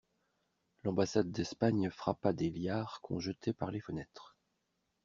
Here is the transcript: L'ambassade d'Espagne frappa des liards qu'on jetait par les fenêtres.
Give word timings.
L'ambassade 0.83 1.29
d'Espagne 1.29 1.91
frappa 1.91 2.33
des 2.33 2.49
liards 2.49 3.01
qu'on 3.03 3.19
jetait 3.19 3.53
par 3.53 3.69
les 3.69 3.81
fenêtres. 3.81 4.35